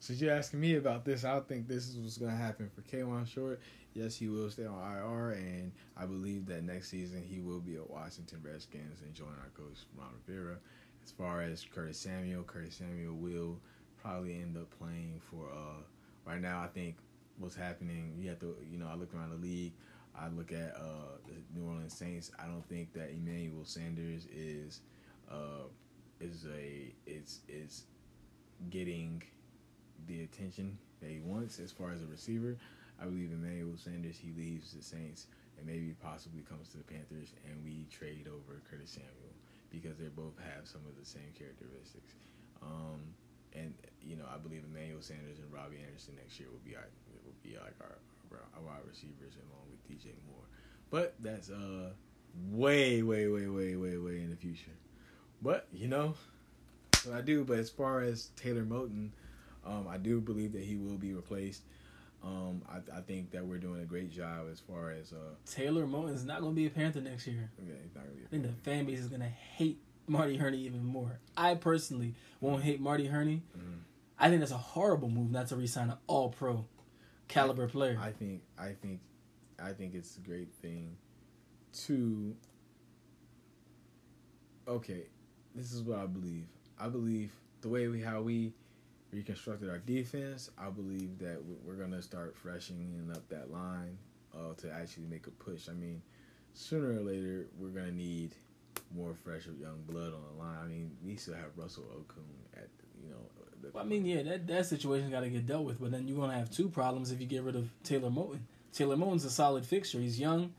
since 0.00 0.20
you're 0.20 0.32
asking 0.32 0.60
me 0.60 0.76
about 0.76 1.04
this, 1.04 1.24
I 1.24 1.38
think 1.40 1.68
this 1.68 1.88
is 1.88 1.98
what's 1.98 2.16
going 2.16 2.32
to 2.32 2.36
happen 2.36 2.70
for 2.74 2.82
Kawann 2.82 3.26
Short. 3.26 3.60
Yes, 3.94 4.16
he 4.16 4.28
will 4.28 4.50
stay 4.50 4.66
on 4.66 4.74
IR, 4.74 5.32
and 5.32 5.72
I 5.96 6.06
believe 6.06 6.46
that 6.46 6.64
next 6.64 6.90
season 6.90 7.22
he 7.26 7.40
will 7.40 7.60
be 7.60 7.76
at 7.76 7.88
Washington 7.88 8.40
Redskins 8.42 9.00
and 9.02 9.14
join 9.14 9.28
our 9.28 9.50
coach 9.56 9.78
Ron 9.96 10.08
Rivera. 10.26 10.56
As 11.04 11.12
far 11.12 11.42
as 11.42 11.64
Curtis 11.74 11.98
Samuel, 11.98 12.42
Curtis 12.42 12.76
Samuel 12.76 13.14
will 13.14 13.58
probably 14.02 14.34
end 14.34 14.56
up 14.56 14.68
playing 14.78 15.20
for. 15.30 15.48
Uh, 15.50 15.82
right 16.26 16.40
now, 16.40 16.60
I 16.60 16.66
think 16.66 16.96
what's 17.38 17.56
happening. 17.56 18.14
You 18.18 18.28
have 18.30 18.40
to, 18.40 18.56
you 18.70 18.78
know, 18.78 18.88
I 18.90 18.94
look 18.94 19.14
around 19.14 19.30
the 19.30 19.36
league. 19.36 19.72
I 20.18 20.28
look 20.28 20.52
at 20.52 20.74
uh, 20.76 21.18
the 21.26 21.34
New 21.58 21.66
Orleans 21.66 21.94
Saints. 21.94 22.30
I 22.38 22.46
don't 22.46 22.66
think 22.68 22.92
that 22.94 23.10
Emmanuel 23.10 23.64
Sanders 23.64 24.26
is 24.34 24.80
uh, 25.30 25.68
is 26.20 26.46
a 26.46 26.94
is 27.06 27.40
is 27.48 27.84
getting 28.70 29.22
the 30.06 30.22
attention 30.22 30.78
that 31.00 31.10
he 31.10 31.20
wants 31.20 31.58
as 31.58 31.70
far 31.70 31.92
as 31.92 32.02
a 32.02 32.06
receiver. 32.06 32.56
I 33.00 33.04
believe 33.04 33.30
Emmanuel 33.30 33.76
Sanders 33.76 34.16
he 34.16 34.32
leaves 34.32 34.72
the 34.72 34.82
Saints 34.82 35.26
and 35.58 35.66
maybe 35.66 35.94
possibly 36.02 36.40
comes 36.42 36.68
to 36.70 36.78
the 36.78 36.84
Panthers 36.84 37.34
and 37.44 37.62
we 37.62 37.86
trade 37.90 38.26
over 38.28 38.62
Curtis 38.70 38.92
Samuel 38.92 39.36
because 39.70 39.98
they 39.98 40.08
both 40.08 40.36
have 40.40 40.66
some 40.66 40.80
of 40.88 40.96
the 40.98 41.04
same 41.04 41.28
characteristics. 41.36 42.14
Um, 42.62 43.00
and 43.52 43.74
you 44.00 44.16
know, 44.16 44.24
I 44.32 44.38
believe 44.38 44.64
Emmanuel 44.64 45.02
Sanders 45.02 45.38
and 45.38 45.52
Robbie 45.52 45.84
Anderson 45.84 46.16
next 46.16 46.40
year 46.40 46.48
will 46.48 46.64
be 46.64 46.76
our 46.76 46.88
be 47.46 47.56
like 47.56 47.74
our, 47.80 47.96
our 48.56 48.62
wide 48.62 48.84
receivers 48.88 49.34
along 49.34 49.66
with 49.70 49.82
DJ 49.88 50.12
Moore. 50.28 50.44
But 50.90 51.14
that's 51.20 51.50
uh 51.50 51.90
way, 52.50 53.02
way, 53.02 53.28
way, 53.28 53.46
way, 53.46 53.76
way, 53.76 53.96
way 53.96 54.20
in 54.20 54.30
the 54.30 54.36
future. 54.36 54.72
But 55.42 55.66
you 55.72 55.88
know, 55.88 56.14
what 57.04 57.16
I 57.16 57.20
do. 57.20 57.44
But 57.44 57.58
as 57.58 57.70
far 57.70 58.00
as 58.00 58.30
Taylor 58.36 58.64
Moton, 58.64 59.10
um, 59.64 59.86
I 59.88 59.98
do 59.98 60.20
believe 60.20 60.52
that 60.52 60.62
he 60.62 60.76
will 60.76 60.96
be 60.96 61.12
replaced. 61.12 61.62
Um, 62.24 62.62
I, 62.68 62.98
I, 62.98 63.00
think 63.02 63.30
that 63.32 63.44
we're 63.44 63.58
doing 63.58 63.82
a 63.82 63.84
great 63.84 64.10
job 64.10 64.46
as 64.50 64.58
far 64.58 64.90
as 64.90 65.12
uh, 65.12 65.34
Taylor 65.44 65.84
is 66.08 66.24
not 66.24 66.40
going 66.40 66.52
to 66.52 66.56
be 66.56 66.66
a 66.66 66.70
Panther 66.70 67.00
next 67.00 67.26
year. 67.26 67.50
Yeah, 67.58 67.74
he's 67.84 67.94
not 67.94 68.04
going 68.04 68.16
to 68.16 68.20
be. 68.20 68.24
I 68.24 68.28
think 68.28 68.42
the 68.42 68.62
fan 68.68 68.84
base 68.86 68.98
is 68.98 69.08
going 69.08 69.20
to 69.20 69.28
hate 69.28 69.78
Marty 70.08 70.36
Hurney 70.36 70.58
even 70.58 70.84
more. 70.84 71.20
I 71.36 71.54
personally 71.54 72.14
won't 72.40 72.64
hate 72.64 72.80
Marty 72.80 73.06
Hurney. 73.06 73.42
Mm-hmm. 73.56 73.76
I 74.18 74.28
think 74.28 74.40
that's 74.40 74.50
a 74.50 74.56
horrible 74.56 75.08
move 75.08 75.30
not 75.30 75.48
to 75.48 75.56
resign 75.56 75.90
an 75.90 75.98
All 76.06 76.30
Pro 76.30 76.64
caliber 77.28 77.68
player. 77.68 77.98
I 78.00 78.10
think 78.10 78.42
I 78.58 78.72
think 78.72 79.00
I 79.62 79.72
think 79.72 79.94
it's 79.94 80.16
a 80.16 80.20
great 80.20 80.52
thing 80.62 80.96
to 81.84 82.34
Okay, 84.68 85.04
this 85.54 85.72
is 85.72 85.82
what 85.82 85.98
I 85.98 86.06
believe. 86.06 86.46
I 86.78 86.88
believe 86.88 87.30
the 87.60 87.68
way 87.68 87.88
we 87.88 88.00
how 88.02 88.20
we 88.20 88.52
reconstructed 89.12 89.70
our 89.70 89.78
defense, 89.78 90.50
I 90.58 90.70
believe 90.70 91.18
that 91.20 91.38
we're 91.64 91.74
gonna 91.74 92.02
start 92.02 92.36
freshening 92.36 93.10
up 93.14 93.28
that 93.28 93.50
line 93.52 93.96
uh, 94.34 94.54
to 94.58 94.72
actually 94.72 95.06
make 95.06 95.26
a 95.26 95.30
push. 95.30 95.68
I 95.68 95.72
mean, 95.72 96.02
sooner 96.54 96.98
or 96.98 97.00
later 97.00 97.46
we're 97.58 97.68
gonna 97.68 97.92
need 97.92 98.34
more 98.94 99.14
fresh 99.14 99.46
young 99.46 99.82
blood 99.86 100.12
on 100.12 100.22
the 100.32 100.42
line. 100.42 100.58
I 100.62 100.66
mean, 100.66 100.90
we 101.04 101.16
still 101.16 101.34
have 101.34 101.56
Russell 101.56 101.84
Okung 101.84 102.60
at 102.60 102.68
you 103.02 103.10
know 103.10 103.26
well, 103.72 103.84
I 103.84 103.86
mean, 103.86 104.04
yeah, 104.04 104.22
that 104.22 104.46
that 104.46 104.66
situation 104.66 105.10
got 105.10 105.20
to 105.20 105.28
get 105.28 105.46
dealt 105.46 105.64
with. 105.64 105.80
But 105.80 105.90
then 105.90 106.08
you're 106.08 106.18
gonna 106.18 106.38
have 106.38 106.50
two 106.50 106.68
problems 106.68 107.12
if 107.12 107.20
you 107.20 107.26
get 107.26 107.42
rid 107.42 107.56
of 107.56 107.68
Taylor 107.82 108.10
Moton. 108.10 108.40
Taylor 108.72 108.96
Moton's 108.96 109.24
a 109.24 109.30
solid 109.30 109.64
fixture. 109.64 109.98
He's 109.98 110.20
young, 110.20 110.52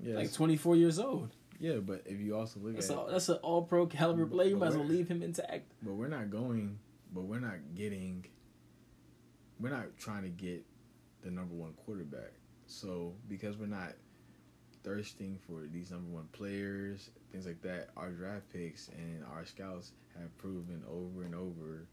yes. 0.00 0.16
like 0.16 0.32
24 0.32 0.76
years 0.76 0.98
old. 0.98 1.30
Yeah, 1.58 1.76
but 1.76 2.02
if 2.06 2.20
you 2.20 2.36
also 2.36 2.60
look 2.60 2.74
that's 2.74 2.90
at 2.90 2.96
a, 2.96 3.06
that's 3.10 3.28
an 3.28 3.36
all 3.36 3.62
pro 3.62 3.86
caliber 3.86 4.26
player, 4.26 4.48
you 4.48 4.56
might 4.56 4.68
as 4.68 4.76
well 4.76 4.86
leave 4.86 5.08
him 5.08 5.22
intact. 5.22 5.72
But 5.82 5.94
we're 5.94 6.08
not 6.08 6.30
going. 6.30 6.78
But 7.12 7.22
we're 7.22 7.40
not 7.40 7.56
getting. 7.74 8.26
We're 9.58 9.70
not 9.70 9.96
trying 9.98 10.22
to 10.24 10.28
get 10.28 10.64
the 11.22 11.30
number 11.30 11.54
one 11.54 11.72
quarterback. 11.84 12.32
So 12.66 13.14
because 13.28 13.56
we're 13.56 13.66
not 13.66 13.92
thirsting 14.86 15.36
for 15.46 15.64
these 15.72 15.90
number 15.90 16.08
one 16.08 16.28
players, 16.32 17.10
things 17.32 17.44
like 17.44 17.60
that, 17.62 17.88
our 17.96 18.10
draft 18.10 18.44
picks 18.52 18.88
and 18.96 19.24
our 19.34 19.44
scouts 19.44 19.90
have 20.18 20.34
proven 20.38 20.82
over 20.88 21.24
and 21.24 21.34
over, 21.34 21.86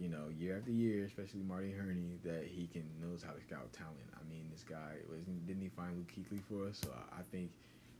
you 0.00 0.08
know, 0.08 0.24
year 0.36 0.58
after 0.58 0.72
year, 0.72 1.04
especially 1.04 1.42
Marty 1.42 1.70
Hurney, 1.70 2.18
that 2.24 2.44
he 2.44 2.66
can 2.66 2.82
knows 3.00 3.22
how 3.22 3.32
to 3.32 3.40
scout 3.40 3.72
talent. 3.72 3.96
I 4.14 4.28
mean, 4.28 4.48
this 4.50 4.64
guy 4.64 4.96
wasn't 5.08 5.46
didn't 5.46 5.62
he 5.62 5.68
find 5.68 5.96
Luke 5.96 6.10
Kuechly 6.12 6.40
for 6.48 6.68
us? 6.68 6.80
So 6.82 6.90
I 7.12 7.22
think 7.30 7.50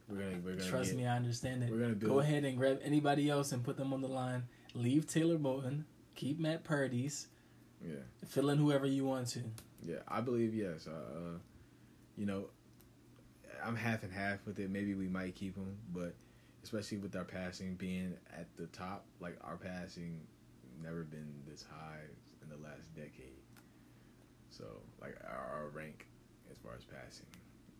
we're 0.09 0.19
gonna 0.19 0.39
we're 0.45 0.57
gonna 0.57 0.69
Trust 0.69 0.91
get, 0.91 0.99
me, 0.99 1.07
I 1.07 1.15
understand 1.15 1.63
it. 1.63 1.71
we're 1.71 1.79
gonna 1.79 1.95
build. 1.95 2.13
Go 2.13 2.19
ahead 2.19 2.45
and 2.45 2.59
grab 2.59 2.81
anybody 2.83 3.31
else 3.31 3.53
and 3.53 3.63
put 3.63 3.77
them 3.77 3.93
on 3.93 4.01
the 4.01 4.09
line. 4.09 4.45
Leave 4.75 5.07
Taylor 5.07 5.39
Moton. 5.39 5.85
Keep 6.17 6.41
Matt 6.41 6.65
Paradis. 6.65 7.29
Yeah. 7.87 7.95
Fill 8.27 8.51
in 8.51 8.59
whoever 8.59 8.87
you 8.87 9.05
want 9.05 9.29
to. 9.29 9.45
Yeah, 9.87 9.99
I 10.09 10.21
believe 10.21 10.53
yes. 10.53 10.89
Uh, 10.89 11.39
you 12.17 12.27
know, 12.27 12.47
I'm 13.64 13.76
half 13.76 14.02
and 14.02 14.12
half 14.12 14.45
with 14.47 14.59
it. 14.59 14.71
Maybe 14.71 14.95
we 14.95 15.09
might 15.09 15.35
keep 15.35 15.57
him, 15.57 15.76
but 15.93 16.14
especially 16.62 16.99
with 16.99 17.14
our 17.17 17.25
passing 17.25 17.75
being 17.75 18.14
at 18.37 18.47
the 18.57 18.67
top, 18.69 19.05
like 19.21 19.37
our 19.43 19.57
passing 19.57 20.21
never 20.83 21.05
been 21.05 21.33
this 21.47 21.64
high 21.69 22.05
in 22.43 22.49
the 22.49 22.57
last 22.57 22.95
decade. 22.95 23.43
So 24.50 24.64
like 25.00 25.17
our, 25.25 25.62
our 25.62 25.69
rank 25.69 26.07
as 26.50 26.59
far 26.59 26.73
as 26.76 26.85
passing, 26.85 27.26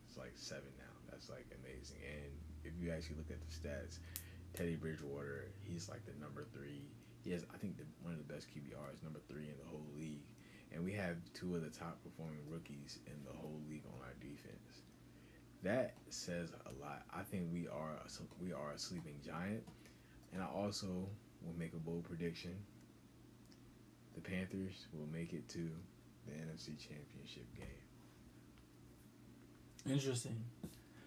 it's 0.08 0.16
like 0.16 0.32
seven 0.34 0.70
now. 0.78 0.94
That's 1.10 1.28
like 1.28 1.46
amazing. 1.62 1.98
And 2.04 2.32
if 2.64 2.72
you 2.80 2.90
actually 2.90 3.16
look 3.16 3.30
at 3.30 3.40
the 3.40 3.50
stats, 3.50 3.98
Teddy 4.54 4.76
Bridgewater, 4.76 5.48
he's 5.62 5.88
like 5.88 6.04
the 6.06 6.18
number 6.20 6.44
three. 6.52 6.82
He 7.25 7.32
has, 7.32 7.44
I 7.52 7.58
think, 7.58 7.76
the, 7.76 7.84
one 8.02 8.14
of 8.14 8.18
the 8.18 8.32
best 8.32 8.46
QBRs, 8.48 9.02
number 9.02 9.20
three 9.28 9.48
in 9.48 9.58
the 9.58 9.68
whole 9.68 9.84
league 9.96 10.22
and 10.72 10.84
we 10.84 10.92
have 10.92 11.16
two 11.34 11.54
of 11.56 11.62
the 11.62 11.70
top 11.70 11.98
performing 12.02 12.40
rookies 12.48 12.98
in 13.06 13.14
the 13.25 13.37
whole 13.37 13.60
league 13.68 13.84
on 13.87 14.00
our 14.04 14.14
defense. 14.20 14.82
That 15.62 15.94
says 16.08 16.50
a 16.66 16.70
lot. 16.82 17.02
I 17.12 17.22
think 17.22 17.52
we 17.52 17.66
are 17.66 17.96
we 18.40 18.52
are 18.52 18.72
a 18.74 18.78
sleeping 18.78 19.16
giant, 19.24 19.64
and 20.32 20.42
I 20.42 20.46
also 20.46 20.86
will 20.86 21.58
make 21.58 21.72
a 21.72 21.78
bold 21.78 22.04
prediction. 22.04 22.54
The 24.14 24.20
Panthers 24.20 24.86
will 24.92 25.08
make 25.12 25.32
it 25.32 25.48
to 25.50 25.68
the 26.26 26.32
NFC 26.32 26.78
Championship 26.78 27.46
game. 27.56 27.66
Interesting. 29.92 30.44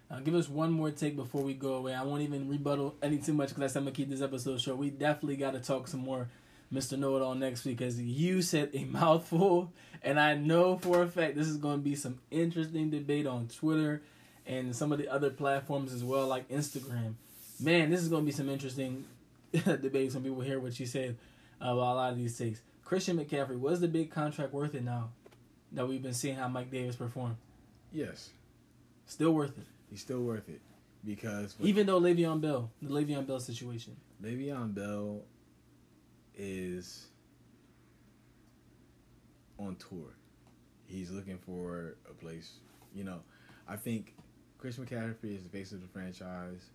Uh, 0.10 0.20
give 0.20 0.36
us 0.36 0.50
one 0.50 0.72
more 0.72 0.91
take 0.91 1.15
before 1.15 1.41
we 1.41 1.53
go 1.53 1.75
away. 1.75 1.93
I 1.93 2.03
won't 2.03 2.22
even 2.22 2.50
rebuttal 2.50 2.96
any 3.01 3.17
too 3.17 3.34
much 3.34 3.50
because 3.55 3.75
I'm 3.77 3.84
gonna 3.84 3.96
keep 3.96 4.10
this 4.10 4.22
episode 4.22 4.60
short. 4.60 4.77
We 4.77 4.89
definitely 4.89 5.38
got 5.38 5.51
to 5.51 5.60
talk 5.60 5.88
some 5.88 6.01
more 6.01 6.27
Mr. 6.74 6.98
Know 6.98 7.15
It 7.15 7.22
All 7.22 7.36
next 7.36 7.63
week 7.63 7.77
because 7.77 8.01
you 8.01 8.41
said 8.41 8.72
a 8.74 8.84
mouthful, 8.86 9.72
and 10.03 10.20
I 10.20 10.36
know 10.36 10.77
for 10.77 11.03
a 11.03 11.08
fact 11.08 11.36
this 11.36 11.48
is 11.48 11.58
going 11.58 11.77
to 11.77 11.84
be 11.84 11.96
some 11.96 12.20
interesting 12.29 12.89
debate 12.89 13.25
on 13.25 13.48
Twitter 13.48 14.01
and 14.51 14.75
some 14.75 14.91
of 14.91 14.98
the 14.98 15.08
other 15.08 15.29
platforms 15.29 15.93
as 15.93 16.03
well, 16.03 16.27
like 16.27 16.48
Instagram. 16.50 17.13
Man, 17.60 17.89
this 17.89 18.01
is 18.01 18.10
going 18.10 18.24
to 18.24 18.25
be 18.25 18.31
some 18.31 18.50
interesting 18.50 19.05
debate. 19.53 20.12
Some 20.12 20.24
people 20.24 20.41
hear 20.41 20.60
what 20.60 20.79
you 20.79 20.86
said 20.86 21.15
about 21.60 21.93
a 21.93 21.96
lot 21.96 22.12
of 22.12 22.17
these 22.17 22.38
takes. 22.38 22.62
Christian 22.84 23.17
McCaffrey, 23.17 23.58
was 23.58 23.79
the 23.79 23.88
big 23.88 24.12
contract 24.12 24.53
worth 24.53 24.75
it 24.75 24.84
now 24.84 25.10
that 25.72 25.88
we've 25.88 26.03
been 26.03 26.13
seeing 26.13 26.36
how 26.36 26.50
Mike 26.50 26.70
Davis 26.70 26.98
perform? 26.98 27.38
Yes, 27.93 28.29
Still 29.05 29.31
worth 29.31 29.58
it, 29.58 29.65
he's 29.89 30.00
still 30.00 30.22
worth 30.22 30.48
it 30.48 30.62
because 31.05 31.55
even 31.60 31.86
though 31.86 32.00
Le'Veon 32.00 32.39
Bell, 32.39 32.72
the 32.81 32.89
Le'Veon 32.89 33.27
Bell 33.27 33.41
situation. 33.41 33.98
Le'Veon 34.24 34.74
Bell 34.74 35.22
is 36.38 37.08
on 39.60 39.75
tour. 39.75 40.15
He's 40.86 41.12
looking 41.12 41.38
for 41.39 41.98
a 42.10 42.13
place. 42.13 42.53
You 42.96 43.03
know, 43.03 43.20
I 43.67 43.75
think 43.75 44.13
Chris 44.62 44.77
McCaffrey 44.77 45.36
is 45.36 45.41
the 45.41 45.50
face 45.50 45.72
of 45.72 45.82
the 45.82 45.88
franchise, 45.88 46.70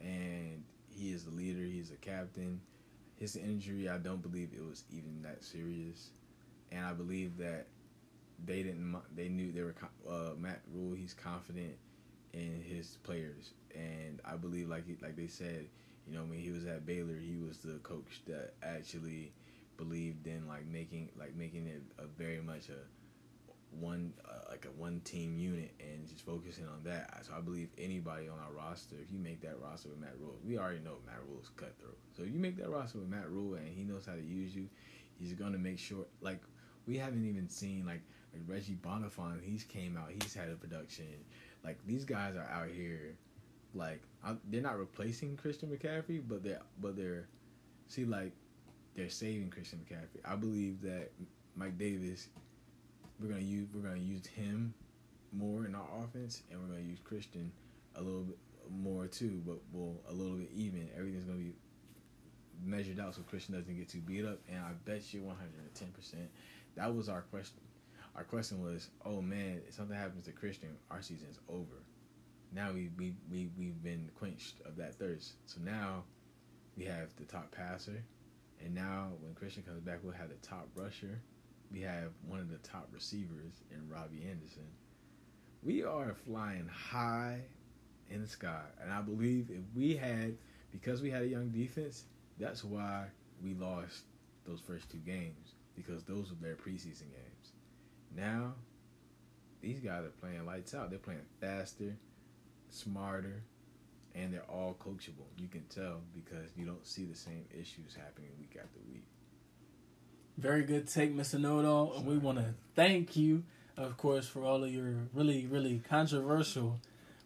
and 0.00 0.64
he 0.88 1.12
is 1.12 1.26
the 1.26 1.30
leader. 1.30 1.62
He's 1.62 1.90
the 1.90 1.96
captain. 1.96 2.58
His 3.16 3.36
injury, 3.36 3.86
I 3.86 3.98
don't 3.98 4.22
believe 4.22 4.48
it 4.56 4.64
was 4.64 4.84
even 4.90 5.20
that 5.24 5.44
serious, 5.44 6.08
and 6.72 6.86
I 6.86 6.94
believe 6.94 7.36
that 7.36 7.66
they 8.46 8.62
didn't. 8.62 8.96
They 9.14 9.28
knew 9.28 9.52
they 9.52 9.60
were. 9.60 9.74
Uh, 10.08 10.36
Matt 10.38 10.62
Rhule. 10.72 10.94
he's 10.94 11.12
confident 11.12 11.76
in 12.32 12.62
his 12.66 12.96
players, 13.02 13.50
and 13.74 14.22
I 14.24 14.36
believe, 14.36 14.70
like 14.70 14.84
like 15.02 15.16
they 15.16 15.26
said, 15.26 15.66
you 16.06 16.14
know, 16.14 16.22
when 16.22 16.38
he 16.38 16.50
was 16.50 16.64
at 16.64 16.86
Baylor, 16.86 17.18
he 17.20 17.36
was 17.36 17.58
the 17.58 17.78
coach 17.82 18.22
that 18.26 18.54
actually 18.62 19.32
believed 19.76 20.26
in 20.26 20.48
like 20.48 20.66
making 20.66 21.10
like 21.18 21.36
making 21.36 21.66
it 21.66 21.82
a 21.98 22.06
very 22.06 22.40
much 22.40 22.70
a 22.70 22.78
one 23.70 24.12
uh, 24.24 24.50
like 24.50 24.66
a 24.66 24.80
one 24.80 25.00
team 25.00 25.36
unit 25.38 25.72
and 25.80 26.08
just 26.08 26.24
focusing 26.24 26.64
on 26.64 26.82
that. 26.84 27.24
So 27.26 27.32
I 27.36 27.40
believe 27.40 27.68
anybody 27.78 28.28
on 28.28 28.38
our 28.38 28.52
roster, 28.52 28.96
if 29.02 29.12
you 29.12 29.18
make 29.18 29.40
that 29.42 29.60
roster 29.62 29.90
with 29.90 29.98
Matt 29.98 30.14
Rhule, 30.20 30.38
we 30.44 30.58
already 30.58 30.80
know 30.80 30.96
Matt 31.06 31.20
Rhule 31.28 31.40
is 31.42 31.48
cutthroat. 31.50 31.98
So 32.16 32.22
if 32.22 32.32
you 32.32 32.38
make 32.38 32.56
that 32.58 32.70
roster 32.70 32.98
with 32.98 33.08
Matt 33.08 33.28
Rhule 33.30 33.54
and 33.54 33.68
he 33.68 33.84
knows 33.84 34.06
how 34.06 34.14
to 34.14 34.22
use 34.22 34.54
you, 34.54 34.68
he's 35.18 35.32
gonna 35.32 35.58
make 35.58 35.78
sure. 35.78 36.06
Like 36.20 36.40
we 36.86 36.96
haven't 36.96 37.28
even 37.28 37.48
seen 37.48 37.84
like, 37.86 38.02
like 38.32 38.42
Reggie 38.46 38.78
Bonnafon. 38.82 39.42
He's 39.42 39.64
came 39.64 39.96
out. 39.96 40.10
He's 40.20 40.34
had 40.34 40.48
a 40.48 40.54
production. 40.54 41.06
Like 41.64 41.78
these 41.86 42.04
guys 42.04 42.34
are 42.36 42.48
out 42.50 42.68
here. 42.68 43.16
Like 43.74 44.02
I'm, 44.24 44.40
they're 44.50 44.62
not 44.62 44.78
replacing 44.78 45.36
Christian 45.36 45.68
McCaffrey, 45.68 46.22
but 46.26 46.42
they're 46.42 46.62
but 46.80 46.96
they're 46.96 47.28
see 47.88 48.04
like 48.04 48.32
they're 48.94 49.10
saving 49.10 49.50
Christian 49.50 49.84
McCaffrey. 49.84 50.20
I 50.24 50.34
believe 50.36 50.80
that 50.82 51.10
Mike 51.54 51.78
Davis 51.78 52.28
we're 53.20 53.28
gonna 53.28 53.40
use 53.40 53.68
we're 53.72 53.82
gonna 53.82 54.00
use 54.00 54.26
him 54.26 54.74
more 55.32 55.66
in 55.66 55.74
our 55.74 55.86
offense, 56.02 56.42
and 56.50 56.60
we're 56.60 56.68
gonna 56.68 56.86
use 56.86 56.98
Christian 57.04 57.52
a 57.96 58.02
little 58.02 58.22
bit 58.22 58.38
more 58.70 59.06
too, 59.06 59.42
but 59.46 59.58
well 59.72 59.96
a 60.08 60.12
little 60.12 60.36
bit 60.36 60.50
even. 60.54 60.88
Everything's 60.96 61.24
gonna 61.24 61.38
be 61.38 61.54
measured 62.64 62.98
out 63.00 63.14
so 63.14 63.22
Christian 63.22 63.54
doesn't 63.54 63.76
get 63.76 63.88
too 63.88 64.00
beat 64.00 64.24
up. 64.24 64.38
And 64.48 64.58
I 64.58 64.72
bet 64.84 65.12
you 65.12 65.22
110 65.22 65.88
percent 65.88 66.30
that 66.78 66.94
was 66.94 67.08
our 67.08 67.22
question. 67.22 67.60
Our 68.14 68.24
question 68.24 68.62
was, 68.62 68.88
oh 69.04 69.20
man, 69.20 69.60
if 69.66 69.74
something 69.74 69.96
happens 69.96 70.24
to 70.26 70.32
Christian, 70.32 70.70
our 70.90 71.02
season's 71.02 71.38
over. 71.48 71.82
Now 72.52 72.72
we 72.72 72.90
we 72.96 73.14
we 73.30 73.50
we've 73.58 73.82
been 73.82 74.10
quenched 74.14 74.60
of 74.64 74.76
that 74.76 74.94
thirst. 74.94 75.34
So 75.46 75.60
now 75.60 76.04
we 76.76 76.84
have 76.84 77.14
the 77.16 77.24
top 77.24 77.50
passer, 77.50 78.02
and 78.64 78.74
now 78.74 79.08
when 79.20 79.34
Christian 79.34 79.64
comes 79.64 79.80
back, 79.80 79.98
we'll 80.02 80.14
have 80.14 80.30
the 80.30 80.36
top 80.36 80.68
rusher 80.74 81.20
we 81.72 81.80
have 81.82 82.10
one 82.26 82.40
of 82.40 82.50
the 82.50 82.58
top 82.58 82.88
receivers 82.92 83.62
in 83.70 83.88
Robbie 83.88 84.26
Anderson. 84.28 84.66
We 85.62 85.84
are 85.84 86.14
flying 86.26 86.68
high 86.68 87.40
in 88.10 88.22
the 88.22 88.28
sky, 88.28 88.62
and 88.82 88.92
I 88.92 89.02
believe 89.02 89.50
if 89.50 89.62
we 89.74 89.96
had, 89.96 90.36
because 90.70 91.02
we 91.02 91.10
had 91.10 91.22
a 91.22 91.28
young 91.28 91.48
defense, 91.50 92.04
that's 92.38 92.64
why 92.64 93.06
we 93.42 93.54
lost 93.54 94.04
those 94.46 94.60
first 94.60 94.90
two 94.90 94.98
games 94.98 95.54
because 95.76 96.02
those 96.04 96.30
were 96.30 96.36
their 96.40 96.56
preseason 96.56 97.10
games. 97.10 97.52
Now, 98.16 98.54
these 99.60 99.80
guys 99.80 100.04
are 100.04 100.12
playing 100.20 100.44
lights 100.46 100.74
out. 100.74 100.90
They're 100.90 100.98
playing 100.98 101.20
faster, 101.40 101.96
smarter, 102.70 103.42
and 104.14 104.32
they're 104.32 104.42
all 104.48 104.76
coachable. 104.80 105.26
You 105.36 105.48
can 105.48 105.64
tell 105.64 106.00
because 106.14 106.50
you 106.56 106.64
don't 106.64 106.86
see 106.86 107.04
the 107.04 107.14
same 107.14 107.44
issues 107.52 107.94
happening 107.96 108.30
week 108.38 108.56
after 108.60 108.78
week. 108.90 109.06
Very 110.38 110.62
good 110.62 110.88
take, 110.88 111.14
Mr. 111.14 111.34
It 111.34 111.96
And 111.96 112.06
we 112.06 112.16
want 112.16 112.38
to 112.38 112.54
thank 112.76 113.16
you, 113.16 113.42
of 113.76 113.96
course, 113.96 114.26
for 114.26 114.44
all 114.44 114.62
of 114.62 114.72
your 114.72 114.94
really, 115.12 115.46
really 115.46 115.82
controversial 115.88 116.78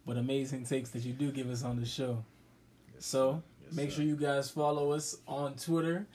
but 0.07 0.17
amazing 0.17 0.65
takes 0.65 0.91
that 0.91 1.05
you 1.05 1.13
do 1.13 1.31
give 1.31 1.49
us 1.49 1.63
on 1.63 1.79
the 1.79 1.87
show. 1.87 2.25
Yes, 2.95 3.07
So 3.07 3.43
Yes, 3.65 3.73
make 3.73 3.91
sir. 3.91 3.97
sure 3.97 4.05
you 4.05 4.17
guys 4.17 4.51
follow 4.51 4.93
us 4.93 5.17
on 5.29 5.55
Twitter, 5.55 6.07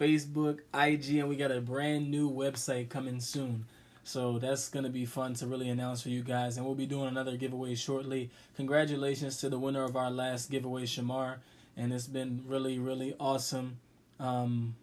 Facebook, 0.00 0.60
IG, 0.72 1.16
and 1.18 1.28
we 1.28 1.36
got 1.36 1.50
a 1.50 1.60
brand 1.60 2.10
new 2.10 2.30
website 2.30 2.88
coming 2.88 3.20
soon. 3.20 3.64
So 4.04 4.38
that's 4.38 4.68
going 4.68 4.84
to 4.84 4.90
be 4.90 5.04
fun 5.06 5.34
to 5.34 5.46
really 5.46 5.68
announce 5.70 6.02
for 6.02 6.08
you 6.08 6.22
guys. 6.22 6.56
And 6.56 6.66
we'll 6.66 6.74
be 6.74 6.86
doing 6.86 7.06
another 7.08 7.36
giveaway 7.36 7.74
shortly. 7.74 8.30
Congratulations 8.56 9.36
to 9.38 9.48
the 9.48 9.58
winner 9.58 9.84
of 9.84 9.96
our 9.96 10.10
last 10.10 10.50
giveaway, 10.50 10.84
Shamar. 10.84 11.36
And 11.76 11.92
it's 11.92 12.06
been 12.06 12.42
really, 12.46 12.78
really 12.78 13.14
awesome 13.18 13.78
um, 14.18 14.74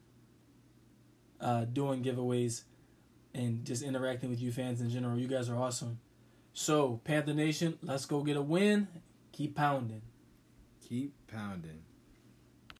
uh, 1.42 1.66
doing 1.66 2.04
giveaways 2.04 2.64
and 3.34 3.66
just 3.66 3.84
interacting 3.84 4.30
with 4.30 4.42
you 4.42 4.52
fans 4.52 4.82
in 4.82 4.90
general. 4.90 5.18
You 5.18 5.28
guys 5.28 5.50
are 5.50 5.56
awesome. 5.56 6.00
So, 6.54 7.00
Panther 7.04 7.34
Nation, 7.34 7.78
let's 7.82 8.06
go 8.06 8.24
get 8.24 8.38
a 8.38 8.42
win. 8.42 8.88
Keep 9.32 9.56
pounding. 9.56 10.02
Keep 10.88 11.14
pounding. 11.28 11.84